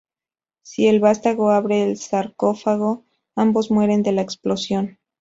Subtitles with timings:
[0.63, 3.05] Si el vástago abre el sarcófago,
[3.35, 4.97] ambos mueren en la explosión.